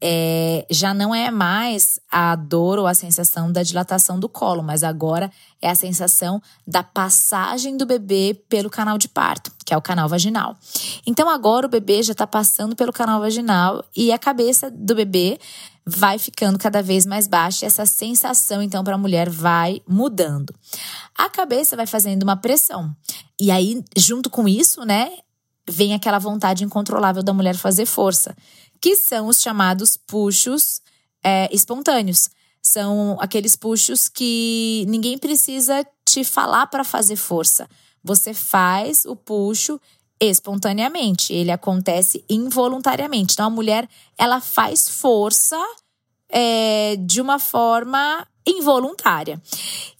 é, 0.00 0.66
já 0.70 0.92
não 0.92 1.14
é 1.14 1.30
mais 1.30 1.98
a 2.10 2.36
dor 2.36 2.78
ou 2.78 2.86
a 2.86 2.94
sensação 2.94 3.50
da 3.50 3.62
dilatação 3.62 4.20
do 4.20 4.28
colo, 4.28 4.62
mas 4.62 4.82
agora 4.82 5.30
é 5.60 5.70
a 5.70 5.74
sensação 5.74 6.40
da 6.66 6.82
passagem 6.82 7.76
do 7.76 7.86
bebê 7.86 8.38
pelo 8.48 8.68
canal 8.68 8.98
de 8.98 9.08
parto, 9.08 9.50
que 9.64 9.72
é 9.72 9.76
o 9.76 9.82
canal 9.82 10.08
vaginal. 10.08 10.56
Então 11.06 11.28
agora 11.28 11.66
o 11.66 11.70
bebê 11.70 12.02
já 12.02 12.12
está 12.12 12.26
passando 12.26 12.76
pelo 12.76 12.92
canal 12.92 13.20
vaginal 13.20 13.84
e 13.96 14.12
a 14.12 14.18
cabeça 14.18 14.70
do 14.70 14.94
bebê 14.94 15.38
vai 15.88 16.18
ficando 16.18 16.58
cada 16.58 16.82
vez 16.82 17.06
mais 17.06 17.26
baixa 17.26 17.64
e 17.64 17.68
essa 17.68 17.86
sensação 17.86 18.60
então 18.60 18.82
para 18.84 18.96
a 18.96 18.98
mulher 18.98 19.30
vai 19.30 19.80
mudando. 19.88 20.54
A 21.16 21.30
cabeça 21.30 21.76
vai 21.76 21.86
fazendo 21.86 22.24
uma 22.24 22.36
pressão. 22.36 22.94
E 23.40 23.50
aí, 23.50 23.82
junto 23.96 24.28
com 24.28 24.48
isso, 24.48 24.84
né, 24.84 25.10
vem 25.68 25.94
aquela 25.94 26.18
vontade 26.18 26.64
incontrolável 26.64 27.22
da 27.22 27.32
mulher 27.32 27.56
fazer 27.56 27.86
força 27.86 28.36
que 28.86 28.94
são 28.94 29.26
os 29.26 29.42
chamados 29.42 29.96
puxos 29.96 30.80
é, 31.20 31.52
espontâneos. 31.52 32.30
São 32.62 33.18
aqueles 33.20 33.56
puxos 33.56 34.08
que 34.08 34.84
ninguém 34.86 35.18
precisa 35.18 35.84
te 36.04 36.22
falar 36.22 36.68
para 36.68 36.84
fazer 36.84 37.16
força. 37.16 37.68
Você 38.04 38.32
faz 38.32 39.04
o 39.04 39.16
puxo 39.16 39.80
espontaneamente, 40.20 41.32
ele 41.32 41.50
acontece 41.50 42.24
involuntariamente. 42.30 43.32
Então 43.32 43.46
a 43.46 43.50
mulher 43.50 43.88
ela 44.16 44.40
faz 44.40 44.88
força 44.88 45.60
é, 46.28 46.94
de 46.94 47.20
uma 47.20 47.40
forma 47.40 48.24
involuntária. 48.46 49.42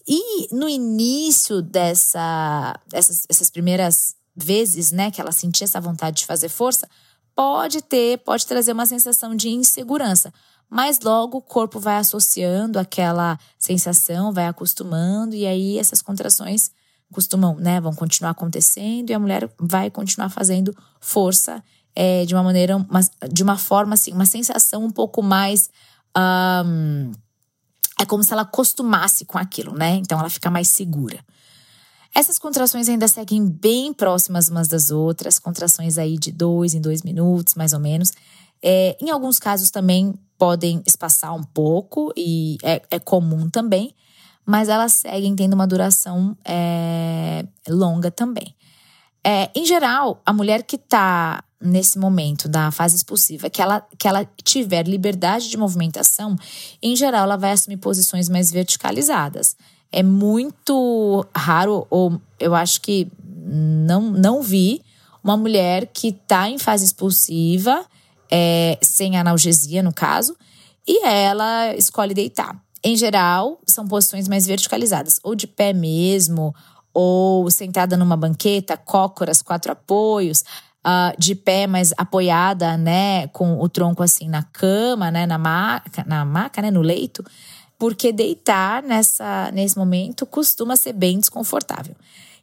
E 0.07 0.55
no 0.55 0.69
início 0.69 1.61
dessa, 1.61 2.78
dessas, 2.87 3.26
essas 3.28 3.50
primeiras 3.50 4.14
vezes, 4.37 4.93
né, 4.93 5.11
que 5.11 5.21
ela 5.21 5.33
sentia 5.33 5.64
essa 5.64 5.81
vontade 5.81 6.19
de 6.19 6.26
fazer 6.26 6.49
força, 6.49 6.88
pode 7.37 7.83
ter, 7.83 8.19
pode 8.19 8.47
trazer 8.47 8.73
uma 8.73 8.87
sensação 8.87 9.37
de 9.37 9.50
insegurança. 9.50 10.33
Mas 10.69 10.99
logo 11.00 11.38
o 11.38 11.43
corpo 11.43 11.78
vai 11.78 11.99
associando 11.99 12.78
aquela 12.78 13.38
sensação, 13.59 14.33
vai 14.33 14.47
acostumando, 14.47 15.37
e 15.37 15.47
aí 15.47 15.78
essas 15.78 16.02
contrações 16.02 16.73
costumam, 17.12 17.55
né, 17.55 17.81
vão 17.81 17.95
continuar 17.95 18.31
acontecendo 18.31 19.11
e 19.11 19.14
a 19.14 19.19
mulher 19.19 19.49
vai 19.61 19.90
continuar 19.90 20.28
fazendo 20.28 20.76
força 21.00 21.62
é, 21.95 22.25
de 22.25 22.35
uma 22.35 22.43
maneira, 22.43 22.76
uma, 22.76 23.00
de 23.31 23.43
uma 23.43 23.57
forma 23.57 23.95
assim, 23.95 24.12
uma 24.12 24.26
sensação 24.26 24.85
um 24.85 24.90
pouco 24.90 25.23
mais. 25.23 25.71
Um, 26.16 27.12
é 27.99 28.05
como 28.05 28.23
se 28.23 28.33
ela 28.33 28.43
acostumasse 28.43 29.25
com 29.25 29.38
aquilo, 29.38 29.73
né? 29.73 29.95
Então 29.97 30.19
ela 30.19 30.28
fica 30.28 30.50
mais 30.50 30.69
segura. 30.69 31.19
Essas 32.16 32.38
contrações 32.38 32.88
ainda 32.88 33.06
seguem 33.06 33.44
bem 33.44 33.92
próximas 33.92 34.49
umas 34.49 34.66
das 34.68 34.90
outras, 34.90 35.38
contrações 35.38 35.99
aí 35.99 36.16
de 36.16 36.32
dois 36.32 36.73
em 36.73 36.80
dois 36.80 37.02
minutos, 37.02 37.54
mais 37.54 37.75
ou 37.75 37.78
menos. 37.78 38.11
É, 38.62 38.96
em 38.99 39.11
alguns 39.11 39.38
casos 39.38 39.70
também 39.70 40.14
podem 40.38 40.82
espaçar 40.87 41.35
um 41.35 41.42
pouco, 41.42 42.11
e 42.16 42.56
é, 42.62 42.80
é 42.90 42.99
comum 42.99 43.50
também, 43.50 43.94
mas 44.46 44.70
elas 44.70 44.94
seguem 44.94 45.37
tendo 45.37 45.52
uma 45.52 45.66
duração 45.66 46.35
é, 46.42 47.44
longa 47.68 48.11
também. 48.11 48.56
É, 49.23 49.50
em 49.54 49.66
geral, 49.66 50.23
a 50.25 50.32
mulher 50.32 50.62
que 50.62 50.76
está 50.76 51.44
nesse 51.61 51.99
momento 51.99 52.49
da 52.49 52.70
fase 52.70 52.96
expulsiva, 52.96 53.50
que 53.50 53.61
ela, 53.61 53.87
que 53.99 54.08
ela 54.08 54.25
tiver 54.42 54.88
liberdade 54.88 55.50
de 55.50 55.56
movimentação, 55.58 56.35
em 56.82 56.96
geral, 56.96 57.25
ela 57.25 57.37
vai 57.37 57.52
assumir 57.52 57.76
posições 57.76 58.26
mais 58.26 58.50
verticalizadas 58.50 59.54
é 59.93 60.02
muito 60.02 61.25
raro, 61.35 61.87
ou 61.90 62.21
eu 62.38 62.55
acho 62.55 62.81
que 62.81 63.11
não, 63.47 64.02
não 64.02 64.43
vi, 64.43 64.83
uma 65.23 65.37
mulher 65.37 65.88
que 65.93 66.09
está 66.09 66.49
em 66.49 66.59
fase 66.59 66.85
expulsiva, 66.85 67.85
é, 68.31 68.78
sem 68.83 69.16
analgesia 69.16 69.83
no 69.83 69.93
caso, 69.93 70.37
e 70.87 71.05
ela 71.05 71.75
escolhe 71.75 72.14
deitar. 72.14 72.61
Em 72.85 72.97
geral, 72.97 73.61
são 73.66 73.87
posições 73.87 74.28
mais 74.28 74.47
verticalizadas, 74.47 75.19
ou 75.25 75.35
de 75.35 75.47
pé 75.47 75.73
mesmo, 75.73 76.55
ou 76.95 77.50
sentada 77.50 77.97
numa 77.97 78.16
banqueta, 78.16 78.76
cócoras, 78.76 79.43
quatro 79.43 79.73
apoios, 79.73 80.45
uh, 80.87 81.19
de 81.19 81.35
pé, 81.35 81.66
mas 81.66 81.93
apoiada, 81.97 82.76
né, 82.76 83.26
com 83.28 83.61
o 83.61 83.69
tronco 83.69 84.02
assim 84.02 84.28
na 84.28 84.43
cama, 84.45 85.11
né, 85.11 85.26
na 85.26 85.37
maca, 85.37 86.05
na 86.07 86.25
maca, 86.25 86.62
né, 86.62 86.71
no 86.71 86.83
leito 86.83 87.25
porque 87.78 88.12
deitar 88.12 88.83
nessa, 88.83 89.50
nesse 89.52 89.76
momento 89.76 90.25
costuma 90.26 90.76
ser 90.76 90.92
bem 90.92 91.18
desconfortável. 91.18 91.95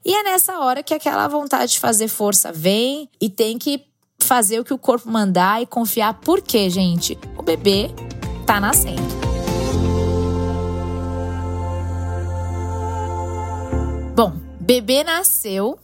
E 0.05 0.13
é 0.13 0.23
nessa 0.23 0.59
hora 0.59 0.83
que 0.83 0.93
aquela 0.93 1.27
vontade 1.27 1.73
de 1.73 1.79
fazer 1.79 2.07
força 2.07 2.51
vem 2.51 3.09
e 3.21 3.29
tem 3.29 3.57
que 3.57 3.85
fazer 4.21 4.59
o 4.59 4.63
que 4.63 4.73
o 4.73 4.77
corpo 4.77 5.09
mandar 5.09 5.61
e 5.61 5.65
confiar, 5.65 6.13
porque, 6.15 6.69
gente, 6.69 7.17
o 7.37 7.43
bebê 7.43 7.89
tá 8.45 8.59
nascendo. 8.59 9.01
Bom, 14.15 14.33
bebê 14.59 15.03
nasceu, 15.03 15.79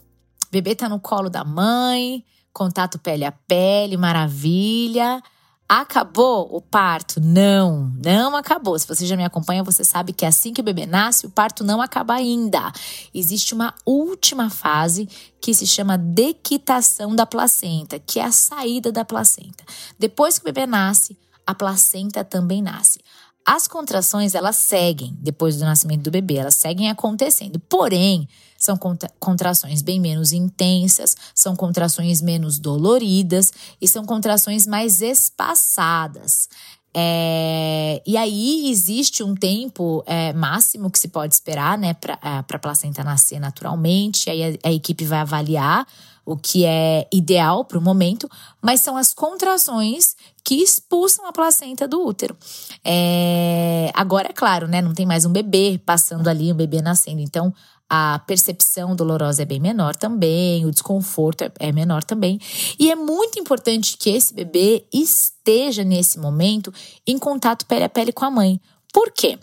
bebê 0.51 0.75
tá 0.75 0.87
no 0.87 0.99
colo 0.99 1.29
da 1.29 1.43
mãe, 1.43 2.23
contato 2.53 2.99
pele 2.99 3.25
a 3.25 3.31
pele, 3.31 3.97
maravilha. 3.97 5.21
Acabou 5.71 6.49
o 6.51 6.59
parto? 6.59 7.21
Não, 7.21 7.93
não 8.03 8.35
acabou. 8.35 8.79
Se 8.79 8.87
você 8.87 9.05
já 9.05 9.15
me 9.15 9.23
acompanha, 9.23 9.63
você 9.63 9.83
sabe 9.83 10.13
que 10.13 10.25
assim 10.25 10.51
que 10.51 10.61
o 10.61 10.63
bebê 10.63 10.87
nasce, 10.87 11.27
o 11.27 11.29
parto 11.29 11.63
não 11.63 11.79
acaba 11.79 12.15
ainda. 12.15 12.71
Existe 13.13 13.53
uma 13.53 13.75
última 13.85 14.49
fase 14.49 15.07
que 15.39 15.53
se 15.53 15.67
chama 15.67 15.95
dequitação 15.95 17.15
da 17.15 17.23
placenta, 17.23 17.99
que 17.99 18.19
é 18.19 18.23
a 18.23 18.31
saída 18.31 18.91
da 18.91 19.05
placenta. 19.05 19.63
Depois 19.99 20.39
que 20.39 20.45
o 20.45 20.51
bebê 20.51 20.65
nasce, 20.65 21.15
a 21.45 21.53
placenta 21.53 22.23
também 22.23 22.63
nasce. 22.63 22.99
As 23.45 23.67
contrações, 23.67 24.33
elas 24.33 24.55
seguem 24.55 25.15
depois 25.21 25.57
do 25.57 25.65
nascimento 25.65 26.01
do 26.01 26.11
bebê, 26.11 26.37
elas 26.37 26.55
seguem 26.55 26.89
acontecendo. 26.89 27.59
Porém, 27.59 28.27
são 28.59 28.77
contrações 29.19 29.81
bem 29.81 29.99
menos 29.99 30.33
intensas, 30.33 31.15
são 31.33 31.55
contrações 31.55 32.21
menos 32.21 32.59
doloridas 32.59 33.53
e 33.81 33.87
são 33.87 34.05
contrações 34.05 34.67
mais 34.67 35.01
espaçadas. 35.01 36.49
É, 36.93 38.01
e 38.05 38.17
aí 38.17 38.69
existe 38.69 39.23
um 39.23 39.35
tempo 39.35 40.03
é, 40.05 40.33
máximo 40.33 40.89
que 40.89 40.99
se 40.99 41.07
pode 41.07 41.33
esperar, 41.33 41.77
né, 41.77 41.93
para 41.93 42.19
é, 42.21 42.39
a 42.39 42.59
placenta 42.59 43.03
nascer 43.03 43.39
naturalmente. 43.39 44.29
Aí 44.29 44.57
a, 44.63 44.69
a 44.69 44.71
equipe 44.71 45.05
vai 45.05 45.19
avaliar 45.19 45.87
o 46.25 46.37
que 46.37 46.63
é 46.65 47.07
ideal 47.11 47.65
para 47.65 47.79
o 47.79 47.81
momento, 47.81 48.29
mas 48.61 48.81
são 48.81 48.95
as 48.95 49.13
contrações 49.13 50.15
que 50.43 50.61
expulsam 50.61 51.25
a 51.25 51.31
placenta 51.31 51.87
do 51.87 52.05
útero. 52.05 52.37
É... 52.83 53.91
Agora, 53.95 54.29
é 54.29 54.33
claro, 54.33 54.67
né? 54.67 54.79
Não 54.81 54.93
tem 54.93 55.07
mais 55.07 55.25
um 55.25 55.31
bebê 55.31 55.81
passando 55.83 56.27
ali, 56.27 56.53
um 56.53 56.55
bebê 56.55 56.83
nascendo. 56.83 57.19
Então, 57.19 57.53
a 57.89 58.19
percepção 58.19 58.95
dolorosa 58.95 59.41
é 59.41 59.45
bem 59.45 59.59
menor 59.59 59.95
também, 59.95 60.65
o 60.65 60.71
desconforto 60.71 61.43
é, 61.43 61.51
é 61.59 61.71
menor 61.71 62.03
também. 62.03 62.39
E 62.77 62.91
é 62.91 62.95
muito 62.95 63.39
importante 63.39 63.97
que 63.97 64.11
esse 64.11 64.33
bebê 64.33 64.85
esteja 64.93 65.83
nesse 65.83 66.19
momento 66.19 66.71
em 67.07 67.17
contato 67.17 67.65
pele 67.65 67.85
a 67.85 67.89
pele 67.89 68.11
com 68.11 68.25
a 68.25 68.31
mãe. 68.31 68.61
Por 68.91 69.11
quê? 69.11 69.37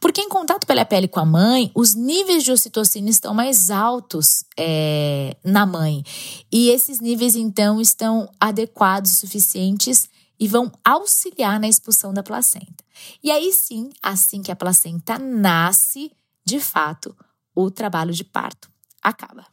Porque 0.00 0.20
em 0.20 0.28
contato 0.28 0.66
pele 0.66 0.80
a 0.80 0.84
pele 0.84 1.06
com 1.06 1.20
a 1.20 1.24
mãe, 1.24 1.70
os 1.74 1.94
níveis 1.94 2.44
de 2.44 2.52
ocitocina 2.52 3.10
estão 3.10 3.34
mais 3.34 3.70
altos 3.70 4.44
é, 4.58 5.36
na 5.44 5.66
mãe. 5.66 6.02
E 6.50 6.70
esses 6.70 7.00
níveis, 7.00 7.34
então, 7.34 7.80
estão 7.80 8.30
adequados 8.40 9.12
e 9.12 9.14
suficientes 9.16 10.08
e 10.38 10.48
vão 10.48 10.70
auxiliar 10.84 11.60
na 11.60 11.68
expulsão 11.68 12.12
da 12.12 12.22
placenta. 12.22 12.84
E 13.22 13.30
aí 13.30 13.52
sim, 13.52 13.90
assim 14.02 14.42
que 14.42 14.52
a 14.52 14.56
placenta 14.56 15.18
nasce, 15.18 16.10
de 16.44 16.60
fato, 16.60 17.14
o 17.56 17.70
trabalho 17.70 18.12
de 18.12 18.22
parto 18.22 18.70
acaba. 19.02 19.46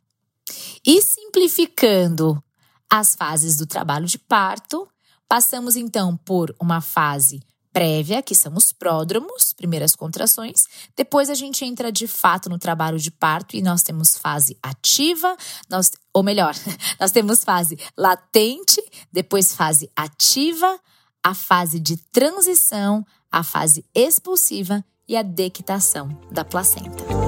E 0.86 1.02
simplificando 1.02 2.44
as 2.92 3.16
fases 3.16 3.56
do 3.56 3.66
trabalho 3.66 4.06
de 4.06 4.20
parto, 4.20 4.88
passamos 5.28 5.76
então 5.76 6.16
por 6.18 6.54
uma 6.60 6.82
fase 6.82 7.42
prévia, 7.72 8.22
que 8.22 8.36
são 8.36 8.54
os 8.56 8.72
pródromos, 8.72 9.52
primeiras 9.52 9.96
contrações. 9.96 10.68
Depois 10.96 11.30
a 11.30 11.34
gente 11.34 11.66
entra 11.66 11.92
de 11.92 12.08
fato 12.08 12.48
no 12.48 12.60
trabalho 12.60 13.00
de 13.00 13.10
parto 13.10 13.56
e 13.56 13.62
nós 13.62 13.82
temos 13.82 14.16
fase 14.16 14.56
ativa, 14.62 15.36
nós, 15.68 15.92
ou 16.14 16.22
melhor, 16.22 16.54
nós 17.00 17.12
temos 17.12 17.44
fase 17.44 17.80
latente, 17.98 18.80
depois 19.12 19.56
fase 19.56 19.90
ativa, 19.96 20.80
a 21.24 21.34
fase 21.34 21.80
de 21.80 21.98
transição, 21.98 23.04
a 23.32 23.42
fase 23.42 23.84
expulsiva 23.96 24.86
e 25.08 25.18
a 25.18 25.24
dequitação 25.24 26.10
da 26.32 26.46
placenta. 26.46 27.23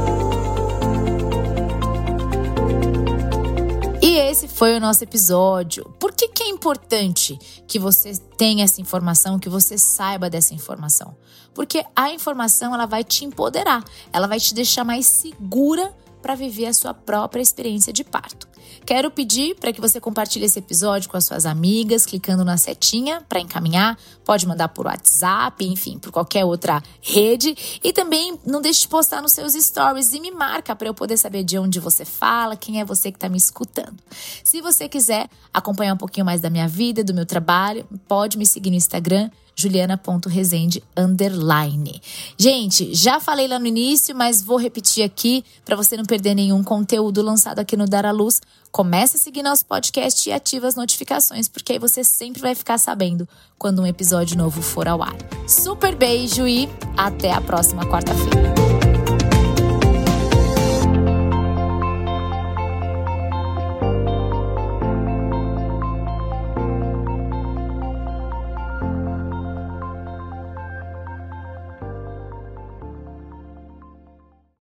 Esse 4.35 4.49
foi 4.49 4.75
o 4.75 4.81
nosso 4.81 5.01
episódio. 5.01 5.85
Por 5.97 6.11
que, 6.11 6.27
que 6.27 6.43
é 6.43 6.49
importante 6.49 7.39
que 7.65 7.79
você 7.79 8.17
tenha 8.37 8.65
essa 8.65 8.81
informação, 8.81 9.39
que 9.39 9.47
você 9.47 9.77
saiba 9.77 10.29
dessa 10.29 10.53
informação? 10.53 11.15
Porque 11.53 11.85
a 11.95 12.11
informação 12.11 12.73
ela 12.73 12.85
vai 12.85 13.01
te 13.01 13.23
empoderar, 13.23 13.81
ela 14.11 14.27
vai 14.27 14.37
te 14.37 14.53
deixar 14.53 14.83
mais 14.83 15.05
segura 15.05 15.95
para 16.21 16.35
viver 16.35 16.65
a 16.65 16.73
sua 16.73 16.93
própria 16.93 17.41
experiência 17.41 17.93
de 17.93 18.03
parto. 18.03 18.45
Quero 18.85 19.09
pedir 19.09 19.55
para 19.55 19.73
que 19.73 19.81
você 19.81 19.99
compartilhe 19.99 20.45
esse 20.45 20.59
episódio 20.59 21.09
com 21.09 21.17
as 21.17 21.25
suas 21.25 21.45
amigas, 21.45 22.05
clicando 22.05 22.45
na 22.45 22.57
setinha 22.57 23.21
para 23.27 23.39
encaminhar. 23.39 23.97
Pode 24.23 24.47
mandar 24.47 24.69
por 24.69 24.85
WhatsApp, 24.85 25.65
enfim, 25.65 25.97
por 25.97 26.11
qualquer 26.11 26.45
outra 26.45 26.81
rede. 27.01 27.55
E 27.83 27.91
também 27.91 28.39
não 28.45 28.61
deixe 28.61 28.81
de 28.81 28.87
postar 28.87 29.21
nos 29.21 29.31
seus 29.31 29.53
stories 29.53 30.13
e 30.13 30.19
me 30.19 30.31
marca 30.31 30.75
para 30.75 30.87
eu 30.87 30.93
poder 30.93 31.17
saber 31.17 31.43
de 31.43 31.57
onde 31.57 31.79
você 31.79 32.05
fala, 32.05 32.55
quem 32.55 32.79
é 32.79 32.85
você 32.85 33.11
que 33.11 33.17
está 33.17 33.29
me 33.29 33.37
escutando. 33.37 33.95
Se 34.43 34.61
você 34.61 34.87
quiser 34.87 35.29
acompanhar 35.53 35.93
um 35.93 35.97
pouquinho 35.97 36.25
mais 36.25 36.41
da 36.41 36.49
minha 36.49 36.67
vida, 36.67 37.03
do 37.03 37.13
meu 37.13 37.25
trabalho, 37.25 37.87
pode 38.07 38.37
me 38.37 38.45
seguir 38.45 38.69
no 38.69 38.75
Instagram 38.75 39.29
juliana.resende 39.55 40.83
underline. 40.95 42.01
Gente, 42.37 42.93
já 42.93 43.19
falei 43.19 43.47
lá 43.47 43.57
no 43.57 43.67
início, 43.67 44.15
mas 44.15 44.41
vou 44.41 44.57
repetir 44.57 45.03
aqui 45.03 45.43
para 45.63 45.75
você 45.75 45.95
não 45.95 46.05
perder 46.05 46.35
nenhum 46.35 46.63
conteúdo 46.63 47.21
lançado 47.21 47.59
aqui 47.59 47.77
no 47.77 47.85
Dar 47.85 48.05
à 48.05 48.11
Luz. 48.11 48.41
Comece 48.71 49.15
a 49.15 49.19
seguir 49.19 49.41
nosso 49.41 49.65
podcast 49.65 50.29
e 50.29 50.33
ative 50.33 50.67
as 50.67 50.75
notificações, 50.75 51.47
porque 51.47 51.73
aí 51.73 51.79
você 51.79 52.03
sempre 52.03 52.41
vai 52.41 52.53
ficar 52.53 52.77
sabendo 52.77 53.27
quando 53.57 53.81
um 53.81 53.87
episódio 53.87 54.37
novo 54.37 54.61
for 54.61 54.87
ao 54.87 55.01
ar. 55.01 55.15
Super 55.47 55.95
beijo 55.95 56.45
e 56.45 56.67
até 56.97 57.31
a 57.31 57.39
próxima 57.39 57.85
quarta-feira. 57.85 58.74